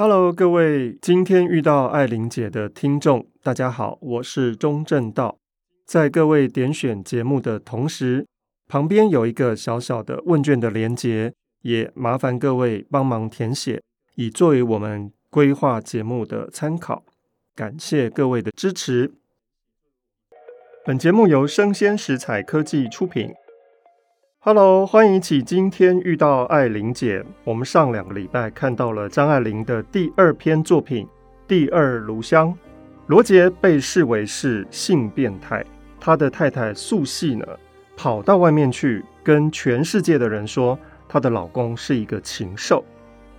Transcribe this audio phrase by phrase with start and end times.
[0.00, 5.40] Hello，各位今天遇到爱玲姐的听众，大家好，我是钟正道。
[5.84, 8.24] 在各位点选节目的同时，
[8.68, 13.82] 旁边有一个小小的问卷的连结，也麻烦各位帮忙填写，
[14.14, 17.02] 以作为我们规划节目的参考。
[17.56, 19.14] 感谢各位的支持。
[20.84, 23.34] 本节目由生鲜食材科技出品。
[24.40, 27.24] Hello，欢迎一起今天遇到爱玲姐。
[27.42, 31.04] 我们上两个礼拜看到了张爱玲的第二篇作品
[31.48, 32.48] 《第二炉香》。
[33.08, 35.64] 罗杰被视为是性变态，
[35.98, 37.44] 他的太太素系呢，
[37.96, 42.84] 跑到外面去跟全世界的人说，她的老公是一个禽兽，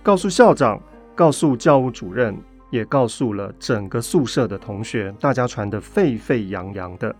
[0.02, 0.78] 告诉校长，
[1.14, 2.36] 告诉教务主任，
[2.68, 7.16] 也告诉了整个宿舍的同学，大家传得沸沸扬扬的。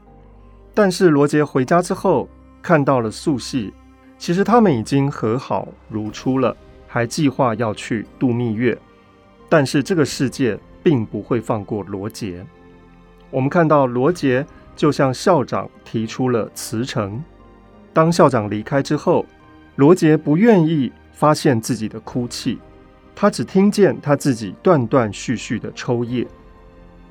[0.75, 2.29] 但是罗杰回家之后，
[2.63, 3.73] 看到了素汐，
[4.19, 6.57] 其实他们已经和好如初了，
[6.87, 8.77] 还计划要去度蜜月。
[9.49, 12.45] 但是这个世界并不会放过罗杰。
[13.31, 17.23] 我们看到罗杰就向校长提出了辞呈。
[17.93, 19.27] 当校长离开之后，
[19.77, 22.59] 罗杰不愿意发现自己的哭泣，
[23.15, 26.27] 他只听见他自己断断续续的抽噎。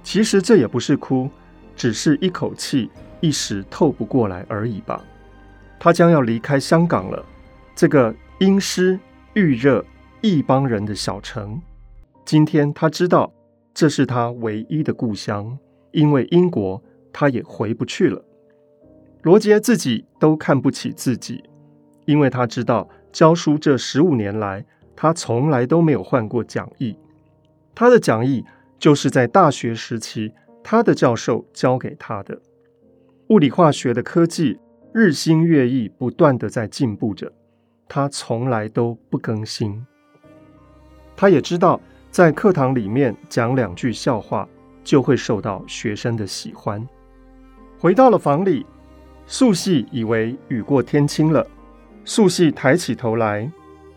[0.02, 1.30] 其实这也不是哭，
[1.76, 5.02] 只是一口气一时透不过来而已吧。
[5.80, 7.26] 他将要离开香港了，
[7.74, 9.00] 这个阴湿
[9.34, 9.84] 郁热
[10.22, 11.62] 一帮人的小城。
[12.26, 13.32] 今天他知道
[13.74, 15.58] 这是他唯一的故乡，
[15.92, 18.24] 因为英国他也回不去了。
[19.22, 21.44] 罗杰自己都看不起自己，
[22.06, 26.98] 因为他知道教书这十五年来，他从来都没有换过讲义。
[27.74, 28.44] 他的讲义
[28.78, 32.42] 就是在大学时期他的教授教给他的
[33.30, 34.60] 物理化学的科技。
[34.92, 37.32] 日新月异，不断地在进步着，
[37.88, 39.86] 他从来都不更新。
[41.16, 44.50] 他也知道，在课堂里面讲两句笑话，
[44.84, 46.86] 就会受到学生的喜欢。
[47.78, 48.66] 回到了房里，
[49.28, 51.46] 素汐以为雨过天晴了。
[52.04, 53.50] 素汐抬起头来，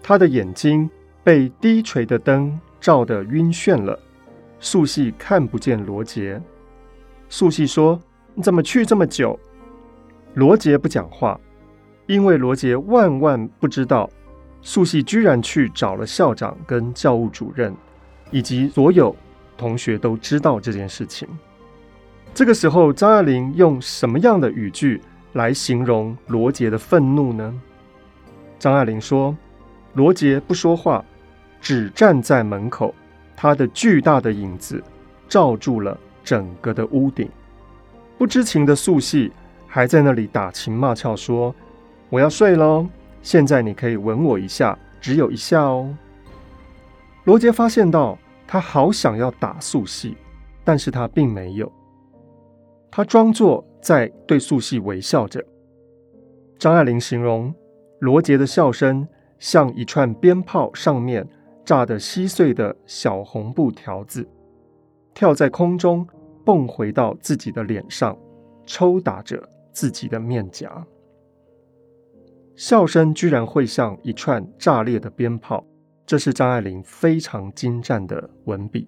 [0.02, 0.90] 他的眼睛
[1.24, 3.98] 被低垂的灯照得晕眩了。
[4.60, 6.38] 素汐看不见罗杰。
[7.30, 7.98] 素汐说
[8.34, 9.40] ：“你怎么去这么久？”
[10.34, 11.38] 罗杰不讲话，
[12.06, 14.08] 因为罗杰万万不知道，
[14.62, 17.74] 素系居然去找了校长跟教务主任，
[18.30, 19.14] 以及所有
[19.58, 21.28] 同学都知道这件事情。
[22.32, 25.02] 这个时候，张爱玲用什么样的语句
[25.34, 27.52] 来形容罗杰的愤怒呢？
[28.58, 29.36] 张爱玲说
[29.92, 31.04] ：“罗杰不说话，
[31.60, 32.94] 只站在门口，
[33.36, 34.82] 他的巨大的影子
[35.28, 37.28] 罩住了整个的屋顶。
[38.16, 39.30] 不知情的素系。”
[39.74, 41.54] 还在那里打情骂俏说
[42.10, 42.86] ：“我要睡喽，
[43.22, 45.96] 现在你可以吻我一下，只有一下哦。”
[47.24, 50.14] 罗杰发现到他好想要打素汐，
[50.62, 51.72] 但是他并没有，
[52.90, 55.42] 他装作在对素汐微笑着。
[56.58, 57.54] 张爱玲形容
[57.98, 61.26] 罗杰的笑声像一串鞭炮上面
[61.64, 64.28] 炸得稀碎的小红布条子，
[65.14, 66.06] 跳在空中，
[66.44, 68.14] 蹦回到自己的脸上，
[68.66, 69.42] 抽打着。
[69.72, 70.86] 自己的面颊，
[72.54, 75.64] 笑声居然会像一串炸裂的鞭炮，
[76.04, 78.86] 这是张爱玲非常精湛的文笔。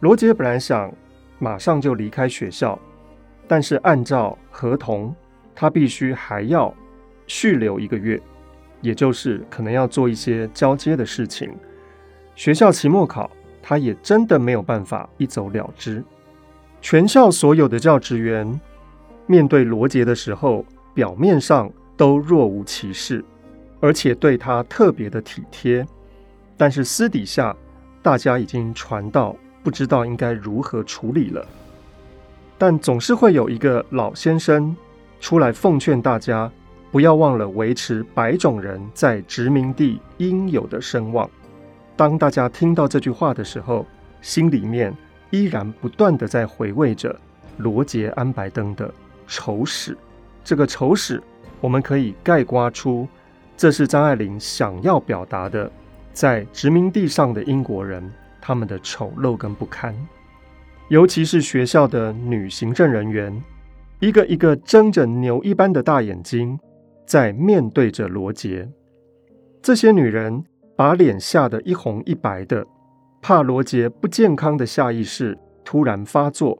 [0.00, 0.92] 罗杰本来想
[1.38, 2.78] 马上就离开学校，
[3.48, 5.14] 但是按照合同，
[5.54, 6.72] 他必须还要
[7.26, 8.20] 续留一个月，
[8.80, 11.52] 也就是可能要做一些交接的事情。
[12.36, 13.30] 学校期末考，
[13.60, 16.04] 他也真的没有办法一走了之。
[16.80, 18.60] 全校所有的教职员。
[19.26, 23.24] 面对罗杰的时候，表面上都若无其事，
[23.80, 25.86] 而且对他特别的体贴，
[26.56, 27.54] 但是私底下
[28.02, 31.46] 大家已经传到不知道应该如何处理了。
[32.58, 34.76] 但总是会有一个老先生
[35.20, 36.50] 出来奉劝大家，
[36.92, 41.28] 不要忘了维持白种人在殖民地应有的声望。
[41.96, 43.86] 当大家听到这句话的时候，
[44.20, 44.94] 心里面
[45.30, 47.14] 依然不断地在回味着
[47.56, 48.92] 罗杰安白登的。
[49.26, 49.96] 丑史，
[50.42, 51.22] 这个丑史，
[51.60, 53.08] 我们可以概括出，
[53.56, 55.70] 这是张爱玲想要表达的，
[56.12, 59.94] 在殖民地上的英国人他们的丑陋跟不堪，
[60.88, 63.42] 尤其是学校的女行政人员，
[64.00, 66.58] 一个一个睁着牛一般的大眼睛，
[67.06, 68.68] 在面对着罗杰，
[69.62, 70.44] 这些女人
[70.76, 72.66] 把脸吓得一红一白的，
[73.22, 76.58] 怕罗杰不健康的下意识突然发作。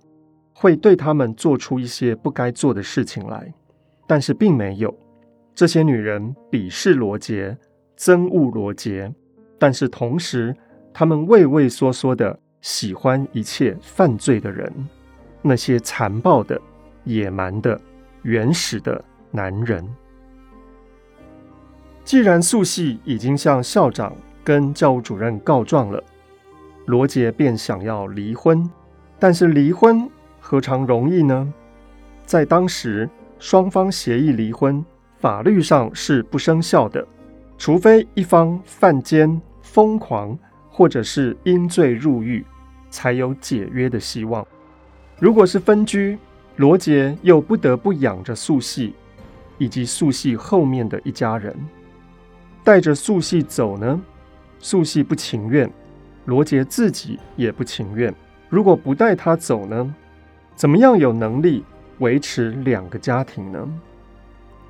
[0.55, 3.53] 会对他们做出一些不该做的事情来，
[4.07, 4.97] 但是并没有。
[5.55, 7.57] 这些女人鄙视罗杰，
[7.99, 9.13] 憎恶罗杰，
[9.59, 10.57] 但是同时
[10.93, 14.73] 他们畏畏缩缩的，喜欢一切犯罪的人，
[15.43, 16.61] 那些残暴的、
[17.05, 17.79] 野蛮的、
[18.23, 19.87] 原始的男人。
[22.05, 26.03] 既然素系已经向校长跟教务主任告状了，
[26.87, 28.69] 罗杰便想要离婚。
[29.19, 30.11] 但是离婚
[30.47, 31.51] 何尝容易呢？
[32.27, 33.09] 在当时，
[33.39, 34.85] 双方协议离婚，
[35.17, 37.03] 法律上是不生效的，
[37.57, 40.39] 除非一方犯奸、疯狂，
[40.69, 42.45] 或者是因罪入狱，
[42.91, 44.47] 才有解约的希望。
[45.19, 46.19] 如果是分居，
[46.57, 48.93] 罗杰又不得不养着素系，
[49.57, 51.57] 以及素系后面的一家人，
[52.63, 53.99] 带着素系走呢？
[54.59, 55.73] 素系不情愿，
[56.27, 58.15] 罗杰自己也不情愿。
[58.51, 59.95] 如果不带他走呢？
[60.55, 61.65] 怎么样有能力
[61.99, 63.69] 维持两个家庭呢？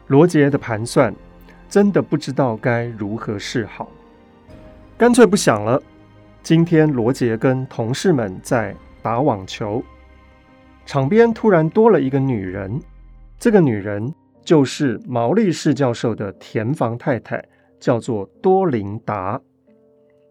[0.09, 1.15] 罗杰的盘算
[1.69, 3.89] 真的不知道该如何是好，
[4.97, 5.83] 干脆不想了。
[6.43, 9.83] 今天罗杰跟同事们在打网球，
[10.85, 12.81] 场边突然多了一个女人，
[13.39, 17.43] 这个女人就是毛利士教授的田房太太，
[17.81, 19.41] 叫做多琳达。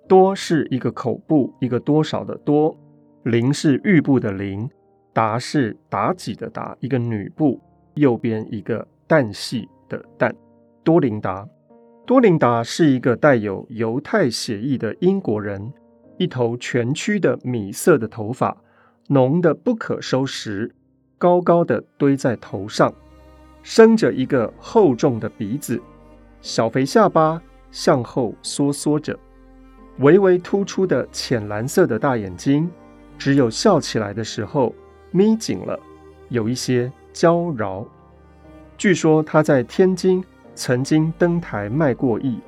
[0.07, 2.75] 多是一个口部，一个多少的多。
[3.23, 4.69] 琳是玉部的琳，
[5.13, 7.61] 达是妲己的妲，一个女部，
[7.93, 10.33] 右边一个旦系的旦，
[10.83, 11.47] 多琳达。
[12.05, 15.71] 多琳达是一个带有犹太血裔的英国人，
[16.17, 18.57] 一头蜷曲的米色的头发，
[19.07, 20.73] 浓得不可收拾，
[21.17, 22.93] 高高的堆在头上，
[23.61, 25.79] 生着一个厚重的鼻子，
[26.41, 29.17] 小肥下巴向后缩缩着，
[29.99, 32.69] 微微突出的浅蓝色的大眼睛。
[33.17, 34.75] 只有笑起来的时候
[35.15, 35.79] 眯紧了，
[36.29, 37.85] 有一些娇娆。
[38.79, 40.23] 据说他在天津
[40.55, 42.39] 曾经登台卖过艺，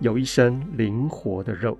[0.00, 1.78] 有一身灵活的肉。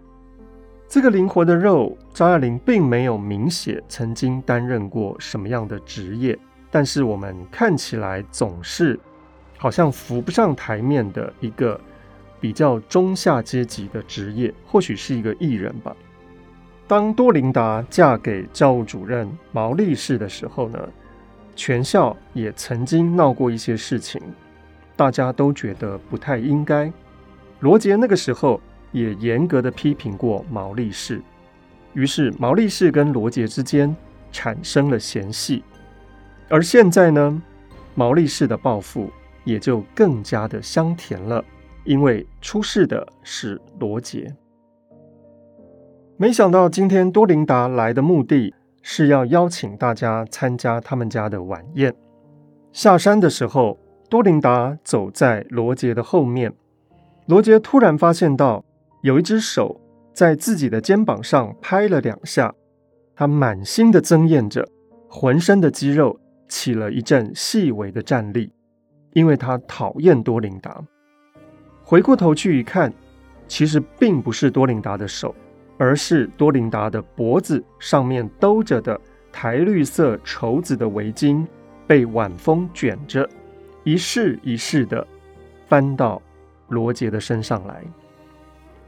[0.89, 6.37] 这个灵活的肉，张爱玲并没有明写曾经担任过什么样的职业，
[6.71, 8.99] 但是我们看起来总是
[9.59, 11.79] 好像浮不上台面的一个
[12.41, 15.95] 比较中下阶级的职业，或许是一个艺人吧。
[16.91, 20.89] 当多琳达嫁给教务主任毛利士的时候呢，
[21.55, 24.21] 全校也曾经闹过一些事情，
[24.97, 26.93] 大家都觉得不太应该。
[27.61, 28.61] 罗杰那个时候
[28.91, 31.23] 也严格的批评过毛利士，
[31.93, 33.95] 于是毛利士跟罗杰之间
[34.33, 35.63] 产生了嫌隙。
[36.49, 37.41] 而现在呢，
[37.95, 39.13] 毛利士的报复
[39.45, 41.45] 也就更加的香甜了，
[41.85, 44.35] 因为出事的是罗杰。
[46.21, 48.53] 没想到今天多琳达来的目的
[48.83, 51.95] 是要邀请大家参加他们家的晚宴。
[52.73, 53.79] 下山的时候，
[54.11, 56.53] 多琳达走在罗杰的后面。
[57.25, 58.63] 罗杰突然发现到
[59.01, 59.81] 有一只手
[60.13, 62.55] 在自己的肩膀上拍了两下，
[63.17, 64.69] 他满心的憎厌着，
[65.09, 66.21] 浑身的肌肉
[66.51, 68.53] 起了一阵细微的颤栗，
[69.15, 70.85] 因为他讨厌多琳达。
[71.83, 72.93] 回过头去一看，
[73.49, 75.35] 其实并不是多琳达的手。
[75.81, 79.01] 而是多琳达的脖子上面兜着的
[79.33, 81.43] 苔绿色绸子的围巾
[81.87, 83.27] 被晚风卷着，
[83.83, 85.07] 一式一式的
[85.67, 86.21] 翻到
[86.69, 87.83] 罗杰的身上来。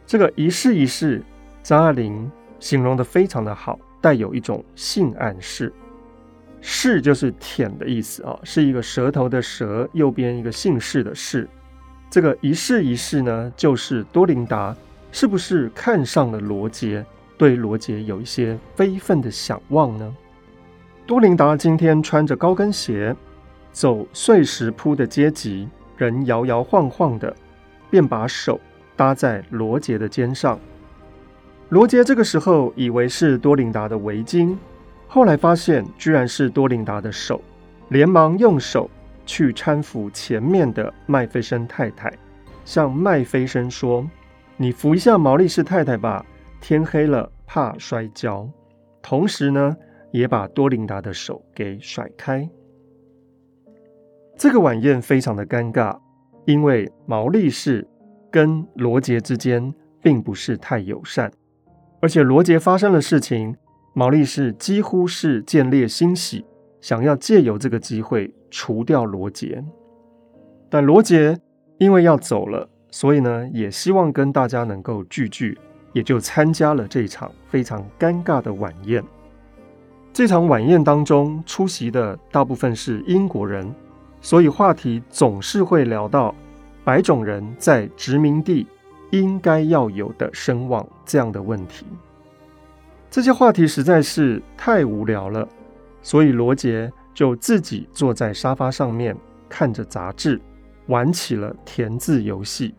[0.07, 1.23] 这个一式一式，
[1.63, 2.31] 张爱玲
[2.61, 5.73] 形容得非常的好，带有一种性暗示。
[6.61, 11.49] 式就是舔的意思啊，是一个舌头的舌，右边一个姓氏的氏。
[12.11, 14.77] 这个一式一式呢，就是多琳达。
[15.13, 17.05] 是不是看上了罗杰，
[17.37, 20.17] 对罗杰有一些非分的想望呢？
[21.07, 23.15] 多琳达今天穿着高跟鞋，
[23.71, 27.37] 走碎石铺的阶级，人摇摇晃晃的，
[27.91, 28.59] 便把手
[28.97, 30.59] 搭在罗杰的肩上。
[31.69, 34.57] 罗杰这个时候以为是多琳达的围巾，
[35.09, 37.43] 后来发现居然是多琳达的手，
[37.89, 38.91] 连忙用手
[39.27, 42.11] 去搀扶前面的麦菲森太太，
[42.65, 44.09] 向麦菲森说。
[44.63, 46.25] 你扶一下毛利士太太吧，
[46.61, 48.49] 天黑了怕摔跤。
[49.03, 49.77] 同时呢，
[50.13, 52.49] 也把多琳达的手给甩开。
[54.37, 55.99] 这个晚宴非常的尴尬，
[56.45, 57.85] 因为毛利士
[58.31, 61.33] 跟罗杰之间并不是太友善，
[62.01, 63.57] 而且罗杰发生的事情，
[63.95, 66.47] 毛利士几乎是见猎心喜，
[66.81, 69.65] 想要借由这个机会除掉罗杰。
[70.71, 71.37] 但罗杰
[71.79, 72.69] 因为要走了。
[72.93, 75.59] 所以呢，也希望跟大家能够聚聚，
[75.95, 79.03] 也就参加了这场非常尴尬的晚宴。
[80.13, 83.75] 这场晚宴当中出席的大部分是英国人，
[84.21, 86.35] 所以话题总是会聊到
[86.85, 88.67] 白种人在殖民地
[89.11, 91.87] 应该要有的声望这样的问题。
[93.11, 95.49] 这些话题实在是太无聊了，
[96.03, 99.17] 所以罗杰就自己坐在沙发上面，
[99.49, 100.39] 看着杂志，
[100.89, 102.75] 玩起了填字游戏。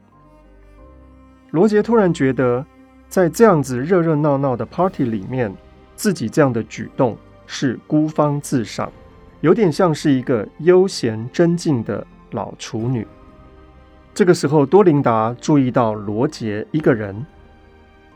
[1.53, 2.65] 罗杰突然觉得，
[3.07, 5.53] 在这样子热热闹闹的 party 里面，
[5.95, 8.91] 自己这样的举动是孤芳自赏，
[9.41, 13.05] 有点像是一个悠闲贞静的老处女。
[14.15, 17.23] 这个时候，多琳达注意到罗杰一个人，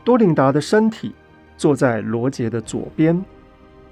[0.02, 1.14] 多琳达的身体
[1.56, 3.24] 坐在罗杰的左边，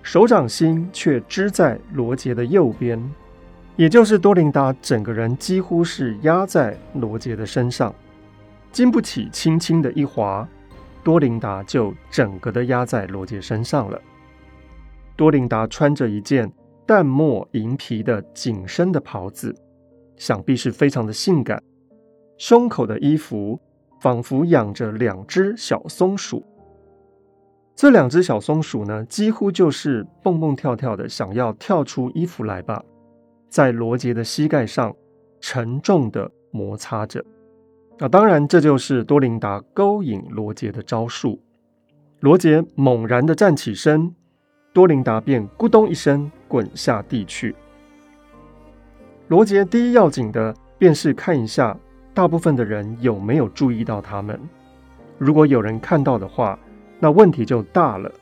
[0.02, 3.00] 手掌心却支在罗杰的右边，
[3.76, 7.94] 也就是多琳达整个人几乎是压在罗杰的身上。
[8.76, 10.46] 经不起轻轻的一滑，
[11.02, 13.98] 多琳达就整个的压在罗杰身上了。
[15.16, 16.52] 多琳达穿着一件
[16.84, 19.56] 淡墨银皮的紧身的袍子，
[20.18, 21.62] 想必是非常的性感。
[22.36, 23.58] 胸口的衣服
[24.02, 26.44] 仿佛养着两只小松鼠。
[27.74, 32.84] 这两只小松鼠呢，几乎就是蹦蹦跳跳的，想要跳出衣服来吧，
[33.48, 34.94] 在罗杰的膝盖上
[35.40, 37.24] 沉重的摩擦着。
[37.98, 41.40] 那，当然，这就是多琳达勾引罗杰的招数。
[42.20, 44.14] 罗杰猛然的站起身，
[44.72, 47.54] 多琳达便咕咚一声滚下地去。
[49.28, 51.76] 罗杰第一要紧的便是看一下
[52.12, 54.38] 大部分的人有没有注意到他们。
[55.18, 56.58] 如果有人看到的话，
[57.00, 58.12] 那问题就大了，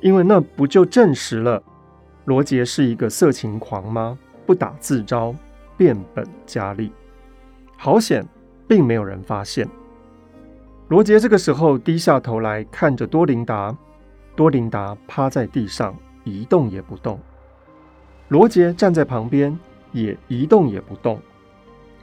[0.00, 1.62] 因为那不就证实了
[2.24, 4.18] 罗杰是一个色情狂吗？
[4.44, 5.32] 不打自招，
[5.76, 6.92] 变本加厉。
[7.76, 8.26] 好险！
[8.70, 9.68] 并没有人发现。
[10.86, 13.76] 罗杰这个时候低下头来看着多琳达，
[14.36, 17.18] 多琳达趴在地上一动也不动。
[18.28, 19.58] 罗杰站在旁边
[19.90, 21.20] 也一动也不动，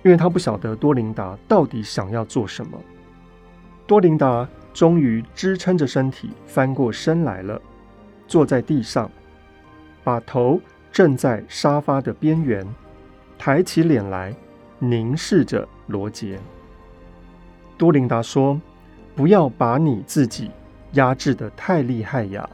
[0.03, 2.77] 因为他不晓得多琳达到底想要做什么。
[3.85, 7.61] 多琳达终于支撑着身体翻过身来了，
[8.27, 9.09] 坐在地上，
[10.03, 10.59] 把头
[10.91, 12.67] 枕在沙发的边缘，
[13.37, 14.35] 抬起脸来
[14.79, 16.37] 凝视着罗杰。
[17.77, 18.59] 多琳达说
[19.15, 20.49] ：“不要把你自己
[20.93, 22.49] 压制得太厉害呀，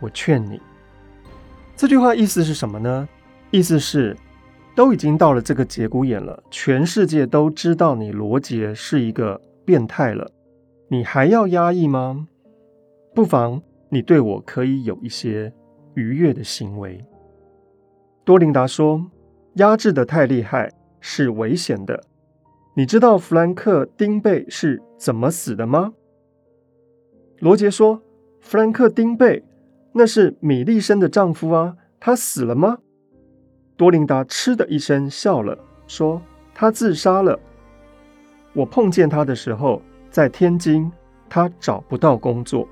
[0.00, 0.60] 我劝你。”
[1.76, 3.08] 这句话意思是什么呢？
[3.50, 4.16] 意思是，
[4.74, 10.30] 都已经到了这个节骨眼了，全世界都知道你罗杰是一个变态了，
[10.88, 12.28] 你还要压抑吗？
[13.14, 13.60] 不妨
[13.90, 15.52] 你对我可以有一些
[15.94, 17.04] 愉悦的行为。
[18.24, 19.04] 多琳达说
[19.56, 22.02] ：“压制得太厉害是危险的。”
[22.74, 25.92] 你知道弗兰克·丁贝是怎么死的吗？
[27.38, 28.00] 罗杰说
[28.40, 29.44] ：“弗兰克·丁贝，
[29.92, 32.78] 那是米利生的丈夫啊，他死了吗？”
[33.76, 36.22] 多琳达嗤的一声笑了，说
[36.54, 37.38] ：“他自杀了。
[38.54, 40.90] 我碰见他的时候，在天津，
[41.28, 42.66] 他找不到工作。”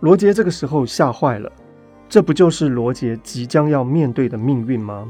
[0.00, 1.52] 罗杰这个时候吓坏了，
[2.08, 5.06] 这不就是罗杰即将要面对的命运吗？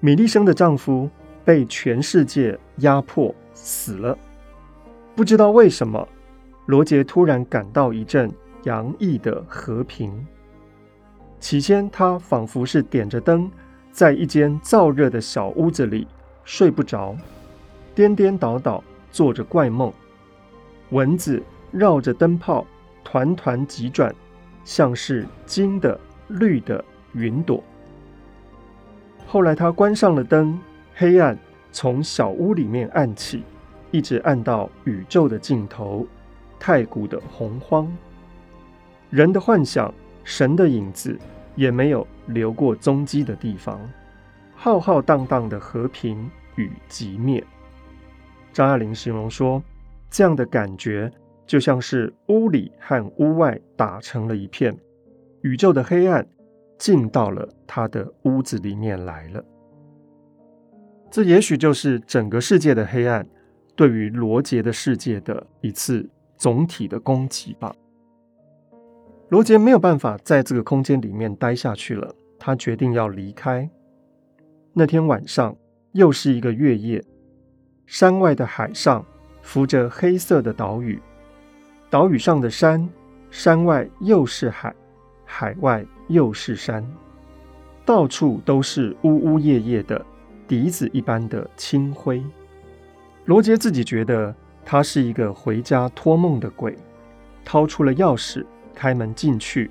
[0.00, 1.08] 米利生的丈夫。
[1.46, 4.18] 被全世界压迫死了，
[5.14, 6.06] 不知道为什么，
[6.66, 8.28] 罗杰突然感到一阵
[8.64, 10.26] 洋溢的和平。
[11.38, 13.48] 起先，他仿佛是点着灯，
[13.92, 16.08] 在一间燥热的小屋子里
[16.44, 17.16] 睡不着，
[17.94, 19.92] 颠颠倒倒做着怪梦，
[20.90, 22.66] 蚊子绕着灯泡
[23.04, 24.12] 团团急转，
[24.64, 27.62] 像是金的绿的云朵。
[29.28, 30.58] 后来，他关上了灯。
[30.98, 31.38] 黑暗
[31.70, 33.42] 从小屋里面暗起，
[33.90, 36.06] 一直暗到宇宙的尽头，
[36.58, 37.86] 太古的洪荒。
[39.10, 39.92] 人的幻想，
[40.24, 41.18] 神的影子，
[41.54, 43.78] 也没有留过踪迹的地方。
[44.54, 47.44] 浩浩荡荡的和平与寂灭。
[48.54, 49.62] 张爱玲形容说，
[50.08, 51.12] 这样的感觉
[51.46, 54.74] 就像是屋里和屋外打成了一片，
[55.42, 56.26] 宇宙的黑暗
[56.78, 59.44] 进到了他的屋子里面来了。
[61.10, 63.26] 这也许就是整个世界的黑暗
[63.74, 67.74] 对于罗杰的世界的一次总体的攻击吧。
[69.28, 73.68] 罗杰没有办法在这个空间里面待下去了，他决定要离开。
[74.72, 75.56] 那天晚上
[75.92, 77.02] 又是一个月夜，
[77.86, 79.04] 山外的海上
[79.42, 81.00] 浮着黑色的岛屿，
[81.88, 82.88] 岛屿上的山，
[83.30, 84.74] 山外又是海，
[85.24, 86.86] 海外又是山，
[87.84, 90.04] 到处都是呜呜咽咽的。
[90.46, 92.22] 笛子一般的清辉，
[93.24, 94.34] 罗杰自己觉得
[94.64, 96.76] 他是一个回家托梦的鬼，
[97.44, 99.70] 掏出了钥匙，开门进去。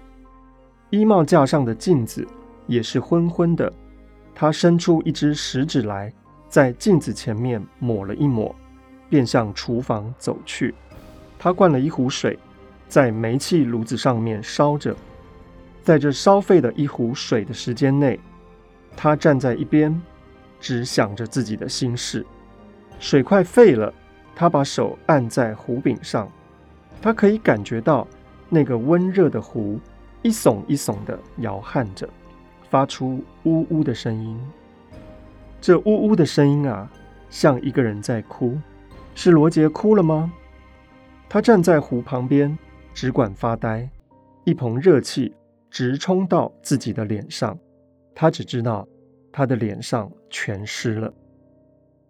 [0.89, 2.27] 衣帽架上的镜子
[2.67, 3.71] 也是昏昏的，
[4.33, 6.11] 他伸出一只食指来，
[6.49, 8.53] 在镜子前面抹了一抹，
[9.09, 10.73] 便向厨房走去。
[11.39, 12.37] 他灌了一壶水，
[12.87, 14.95] 在煤气炉子上面烧着，
[15.83, 18.19] 在这烧沸的一壶水的时间内，
[18.95, 20.01] 他站在一边，
[20.65, 22.25] 只想着自己的心事。
[22.99, 23.93] 水快沸了，
[24.35, 26.27] 他把手按在壶柄上，
[26.99, 28.07] 他可以感觉到
[28.49, 29.79] 那个温热的壶
[30.23, 32.09] 一耸一耸地摇撼着，
[32.67, 34.35] 发出呜呜的声音。
[35.61, 36.91] 这呜呜的声音啊，
[37.29, 38.57] 像一个人在哭。
[39.13, 40.33] 是罗杰哭了吗？
[41.29, 42.57] 他站在湖旁边。
[42.91, 43.87] 只管发呆，
[44.45, 45.35] 一盆热气
[45.69, 47.55] 直冲到自己的脸上，
[48.15, 48.87] 他只知道
[49.35, 51.13] 他的脸上全湿了。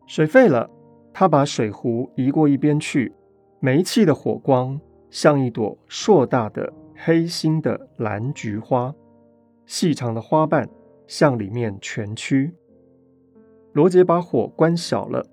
[0.05, 0.69] 水沸了，
[1.11, 3.11] 他把水壶移过一边去。
[3.59, 4.79] 煤气的火光
[5.09, 8.93] 像一朵硕大的黑心的蓝菊花，
[9.65, 10.69] 细长的花瓣
[11.07, 12.53] 向里面蜷曲。
[13.73, 15.25] 罗杰把火关小了，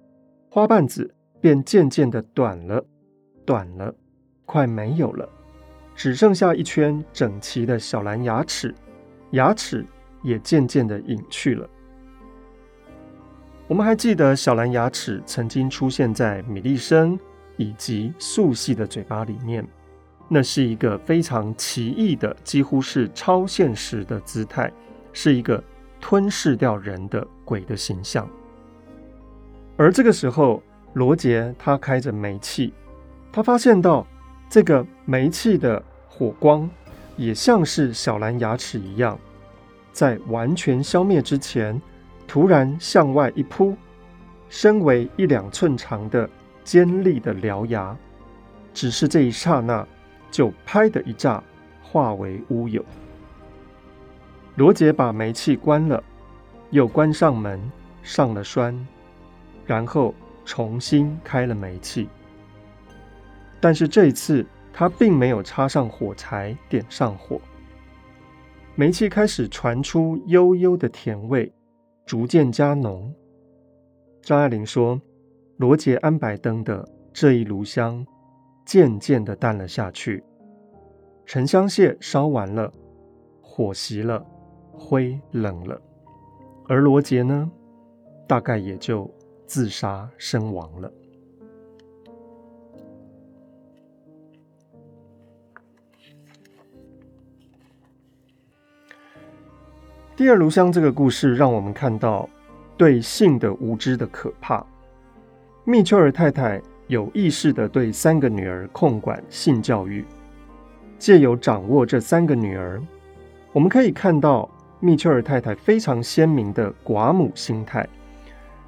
[0.48, 2.82] 花瓣子便渐渐的短了，
[3.44, 3.94] 短了，
[4.46, 5.28] 快没有了。
[5.94, 8.74] 只剩下一圈整齐的小蓝牙齿，
[9.32, 9.84] 牙齿
[10.22, 11.68] 也渐渐地隐去了。
[13.68, 17.18] 我们还记得小蓝牙齿曾经出现在米利生
[17.56, 19.66] 以及素系的嘴巴里面，
[20.28, 24.72] 那是一个非常奇异的，几乎是超现实的姿态，
[25.12, 25.62] 是一个
[26.00, 28.28] 吞噬掉人的鬼的形象。
[29.76, 30.62] 而这个时候，
[30.94, 32.72] 罗杰他开着煤气，
[33.32, 34.06] 他发现到。
[34.50, 36.68] 这个煤气的火光，
[37.16, 39.18] 也像是小蓝牙齿一样，
[39.92, 41.80] 在完全消灭之前，
[42.32, 43.76] 突然向外一扑，
[44.48, 46.26] 身为一两寸长的
[46.64, 47.94] 尖利的獠牙，
[48.72, 49.86] 只是这一刹那，
[50.30, 51.44] 就拍的一炸，
[51.82, 52.82] 化为乌有。
[54.54, 56.02] 罗杰把煤气关了，
[56.70, 57.60] 又关上门，
[58.02, 58.74] 上了栓，
[59.66, 60.14] 然后
[60.46, 62.08] 重新开了煤气。
[63.60, 67.38] 但是这次，他并没有插上火柴，点上火。
[68.74, 71.52] 煤气开始传出悠悠的甜味，
[72.04, 73.14] 逐渐加浓。
[74.20, 75.00] 张爱玲说
[75.58, 78.06] ：“罗杰安白灯的这一炉香，
[78.64, 80.22] 渐渐的淡了下去。
[81.26, 82.72] 沉香屑烧完了，
[83.40, 84.24] 火熄了，
[84.72, 85.80] 灰冷了，
[86.68, 87.50] 而罗杰呢，
[88.28, 89.10] 大概也就
[89.46, 90.92] 自杀身亡了。”
[100.14, 102.28] 第二炉香这个故事让我们看到
[102.76, 104.64] 对性的无知的可怕。
[105.64, 110.04] 密丘尔太太有意识地对三个女儿控管性教育，
[110.98, 112.78] 借由掌握这三个女儿，
[113.52, 117.88] 我们可以看到密丘尔太太非常鲜明的寡母心态，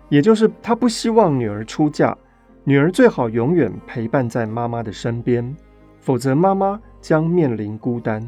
[0.09, 2.17] 也就是她不希望女儿出嫁，
[2.63, 5.55] 女儿最好永远陪伴在妈妈的身边，
[6.01, 8.27] 否则妈妈将面临孤单。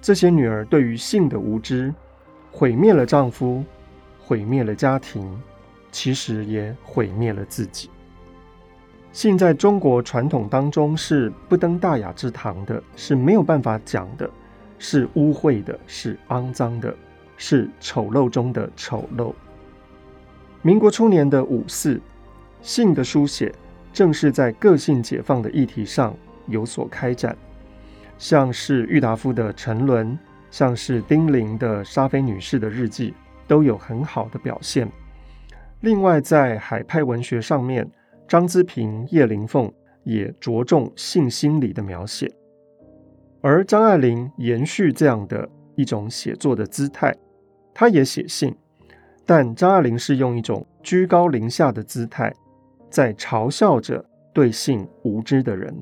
[0.00, 1.92] 这些女儿对于性的无知，
[2.50, 3.62] 毁灭了丈夫，
[4.18, 5.38] 毁灭了家庭，
[5.92, 7.90] 其实也毁灭了自己。
[9.12, 14.30] 性在中国传统当中是不登大雅之堂的，是没有办法讲的，
[14.78, 16.94] 是污秽的，是肮脏的，
[17.36, 19.34] 是丑陋中的丑陋。
[20.62, 22.00] 民国初年的五四，
[22.62, 23.52] 性的书写
[23.92, 26.14] 正是在个性解放的议题上
[26.46, 27.36] 有所开展。
[28.20, 30.08] 像是郁达夫的《沉沦》，
[30.50, 33.12] 像是丁玲的《莎菲女士的日记》，
[33.48, 34.86] 都有很好的表现。
[35.80, 37.90] 另外，在海派文学上面，
[38.28, 39.72] 张资平、叶灵凤
[40.04, 42.30] 也着重性心理的描写，
[43.40, 47.16] 而张爱玲延续这样的一种写作的姿态，
[47.72, 48.54] 她也写信，
[49.24, 52.30] 但张爱玲是用一种居高临下的姿态，
[52.90, 54.04] 在嘲笑着
[54.34, 55.74] 对性无知的人。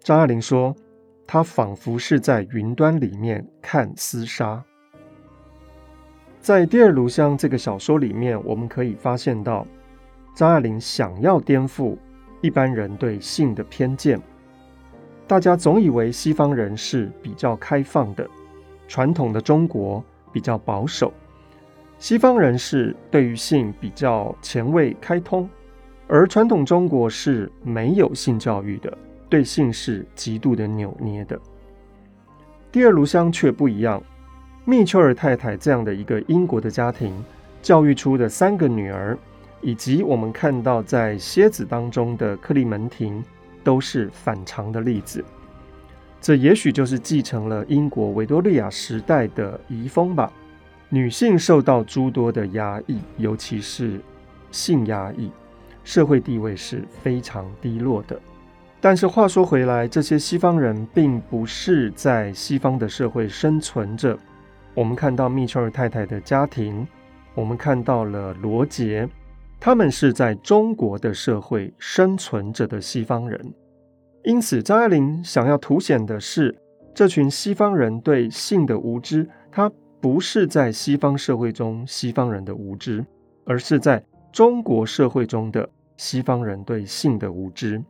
[0.00, 0.76] 张爱玲说。
[1.30, 4.64] 他仿佛是在云端里面看厮杀。
[6.40, 9.66] 在《第二炉香》这个小说里面，我们可以发现到，
[10.34, 11.98] 张爱玲想要颠覆
[12.40, 14.18] 一般人对性的偏见。
[15.26, 18.26] 大家总以为西方人是比较开放的，
[18.88, 21.12] 传统的中国比较保守，
[21.98, 25.46] 西方人是对于性比较前卫开通，
[26.06, 28.96] 而传统中国是没有性教育的。
[29.28, 31.38] 对性是极度的扭捏的。
[32.70, 34.02] 第二炉香却不一样，
[34.64, 37.12] 密丘尔太太这样的一个英国的家庭，
[37.62, 39.16] 教育出的三个女儿，
[39.60, 43.24] 以及我们看到在蝎子当中的克利门廷，
[43.64, 45.24] 都是反常的例子。
[46.20, 50.32] 这也许就是继承了英国维多利亚时代的遗风吧。
[50.90, 54.00] 女性受到诸多的压抑，尤其是
[54.50, 55.30] 性压抑，
[55.84, 58.18] 社会地位是非常低落的。
[58.80, 64.16] 但是话说回来，这些西方人并不是在西方的社会生存着。
[64.72, 66.86] 我们看到密丘尔太太的家庭，
[67.34, 69.08] 我们看到了罗杰，
[69.58, 73.52] 他们是在中国的社会生存着的西方人。
[74.22, 76.56] 因此，张爱玲想要凸显的是，
[76.94, 79.68] 这群西方人对性的无知，他
[80.00, 83.04] 不是在西方社会中西方人的无知，
[83.44, 87.82] 而是在中国社会中的西方人对性的无知。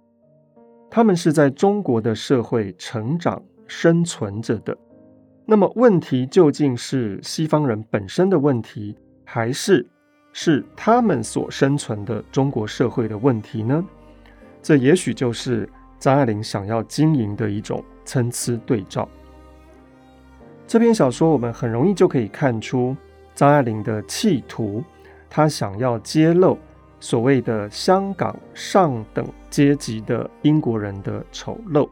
[0.91, 4.77] 他们是在中国的社会成长、生存着的。
[5.45, 9.87] 那么，问题究竟是西方人本身的问题，还是
[10.33, 13.85] 是他们所生存的中国社会的问题呢？
[14.63, 19.09] 这也许就是张爱玲想要经营的一种参差对照。
[20.67, 22.95] 这篇小说，我们很容易就可以看出
[23.35, 24.83] 张爱玲的企图，
[25.31, 26.59] 她想要揭露。
[27.01, 31.89] 所谓的香港上等阶级的英国人的丑陋，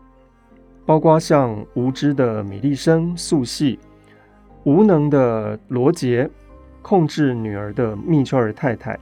[0.85, 3.79] 包括像无知的米利生、素系，
[4.65, 6.29] 无能的罗杰，
[6.83, 8.99] 控制女儿的密丘尔太太，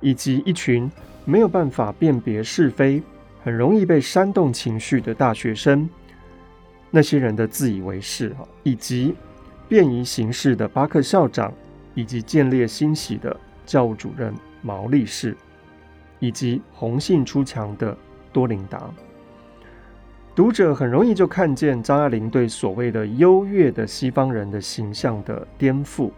[0.00, 0.90] 以及一群
[1.24, 3.00] 没有办法辨别是非、
[3.42, 5.88] 很容易被煽动情绪的大学生，
[6.90, 9.14] 那些人的自以为是，以及
[9.68, 11.52] 便宜行事的巴克校长，
[11.94, 14.34] 以及见猎心喜的教务主任。
[14.64, 15.36] 毛利氏。
[16.20, 17.94] 以及红杏出墙的
[18.32, 18.88] 多琳达，
[20.34, 26.10] 读者很容易就看见张爱玲对所谓的优越的西方人的形象的颠覆，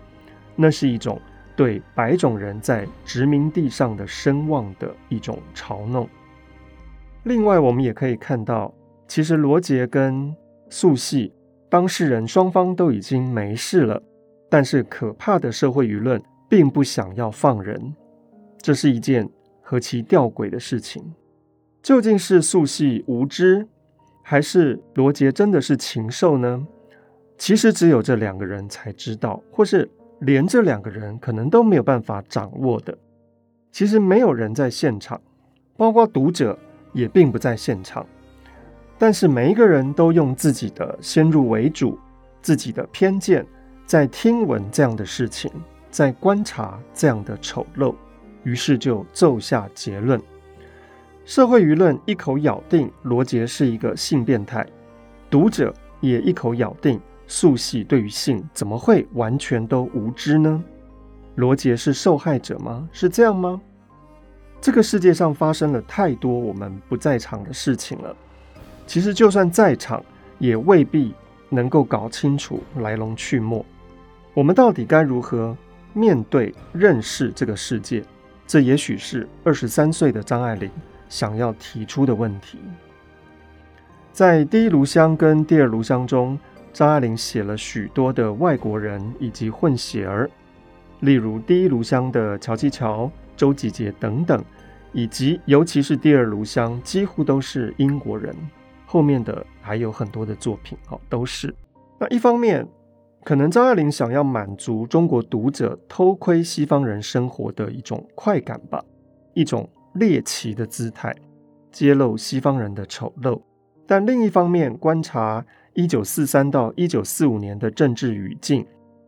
[0.55, 1.21] 那是一种
[1.57, 6.09] 对白种人在殖民地上的声望的一种嘲弄。
[7.25, 8.73] 另外，我们也可以看到，
[9.09, 10.33] 其实罗杰跟
[10.71, 11.33] 素系
[11.69, 14.01] 当事人双方都已经没事了，
[14.49, 17.93] 但是可怕的社会舆论并不想要放人，
[18.67, 19.31] 这是一件。
[19.63, 21.15] 何其吊诡的事情！
[21.83, 23.69] 究竟是素系无知，
[24.23, 26.67] 还是罗杰真的是禽兽呢？
[27.39, 29.89] 其实只有这两个人才知道，或是
[30.21, 32.97] 连这两个人可能都没有办法掌握的。
[33.71, 35.21] 其实没有人在现场，
[35.77, 36.59] 包括读者
[36.93, 38.05] 也并不在现场。
[38.99, 41.97] 但是每一个人都用自己的先入为主、
[42.43, 43.47] 自己的偏见，
[43.85, 45.51] 在听闻这样的事情，
[45.89, 47.95] 在观察这样的丑陋。
[48.47, 50.23] 于是就奏下结论，
[51.25, 54.65] 社会舆论一口咬定罗杰是一个性变态，
[55.29, 60.63] 读者也一口咬定素系对于性怎么会完全都无知呢？
[61.35, 62.89] 罗杰是受害者吗？
[62.93, 63.61] 是这样吗？
[64.61, 68.17] 这个世界上发生了太多我们不在场的事情了，
[68.87, 70.01] 其实就算在场，
[70.39, 71.13] 也未必
[71.49, 73.61] 能够搞清楚来龙去脉。
[74.35, 75.57] 我们到底该如何
[75.93, 78.05] 面对、认识这个世界？
[78.47, 80.71] 这也许是二十三岁的张爱玲
[81.09, 82.59] 想要提出的问题。
[84.13, 86.39] 在第一炉香跟第二炉香中，
[86.73, 90.31] 张爱玲写了许多的外国人以及混血儿，
[91.01, 94.45] 例如第一炉香的乔琪乔、周吉杰等等，
[94.93, 98.35] 以及尤其是第二炉香，几乎都是英国人。
[98.87, 101.53] 后面的还有很多的作品，哦，都是。
[101.99, 102.67] 那一方面。
[103.27, 108.81] 可能张爱玲想要满足中国读者偷窥西方人生活的一种快感吧，
[109.35, 111.13] 一种猎奇的姿态，
[111.73, 113.43] 揭露西方人的丑陋。
[113.85, 118.65] 但另一方面，观察一九四三到一九四五年的政治语境，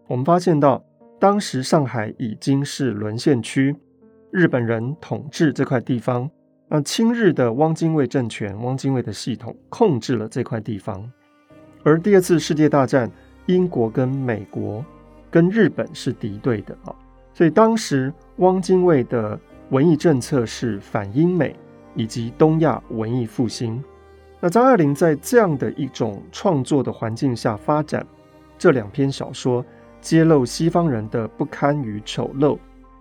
[0.08, 0.84] 我们发现到
[1.20, 3.76] 当时上海已经是沦陷区，
[4.32, 6.28] 日本人统治这块地方，
[6.66, 11.08] 那亲日的汪精卫政权、汪精卫的系统控制了这块地方，
[11.84, 13.08] 而第二次世界大战。
[13.48, 14.84] 英国跟美国
[15.30, 16.94] 跟日本是敌对的啊，
[17.32, 21.56] 所以当时汪精卫的文艺政策是反英美
[21.94, 23.82] 以及东亚文艺复兴。
[24.38, 28.06] 那张爱玲在这样的一种创作的环境下发展
[28.58, 29.64] 这两篇小说，
[30.02, 32.58] 揭露西方人的不堪与丑陋，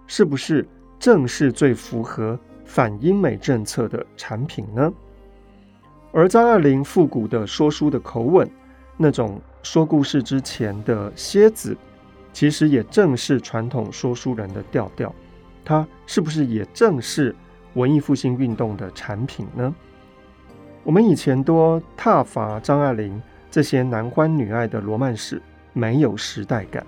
[0.08, 0.66] 是不是
[0.98, 4.94] 正是最符合反英美政策的产品呢？
[6.14, 8.50] 而张爱玲复古的说书的口吻，
[8.96, 9.42] 那种。
[9.68, 11.76] 说故事之前的蝎子，
[12.32, 15.14] 其实也正是传统说书人的调调。
[15.66, 17.36] 它是不是也正是
[17.74, 19.76] 文艺复兴运动的产品呢？
[20.86, 25.42] 我们以前多挞伐张爱玲这些男欢女爱的罗曼史
[25.74, 26.86] 没有时代感。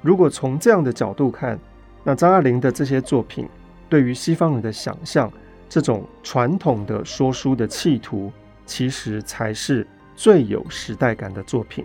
[0.00, 1.58] 如果从这样的角度看，
[2.02, 3.46] 那张爱玲的这些作品
[3.90, 5.30] 对于西方人的想象，
[5.68, 8.32] 这种传统的说书的企图，
[8.64, 9.86] 其实才是。
[10.14, 11.84] 最有时代感的作品，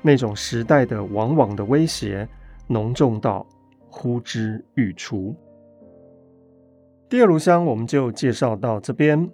[0.00, 2.28] 那种时代的往往的威胁
[2.66, 3.46] 浓重到
[3.88, 5.34] 呼之欲出。
[7.08, 9.30] 第二炉香我们就介绍到这边。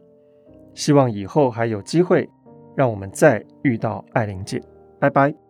[0.75, 2.29] 希望以后还有机会
[2.77, 4.62] 让我们再遇到艾玲姐。
[5.01, 5.48] 拜拜。